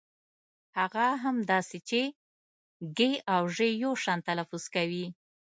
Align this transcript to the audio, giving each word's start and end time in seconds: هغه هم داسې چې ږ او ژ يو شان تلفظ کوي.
هغه 0.77 1.05
هم 1.23 1.37
داسې 1.51 1.77
چې 1.89 2.01
ږ 2.97 2.99
او 3.33 3.43
ژ 3.55 3.57
يو 3.83 3.91
شان 4.03 4.19
تلفظ 4.29 4.63
کوي. 4.75 5.05